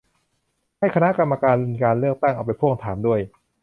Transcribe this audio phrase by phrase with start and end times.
[0.79, 3.19] ให้คณะกรรมการการเลือกตั้ง เอาไปพ่วงถามด้วย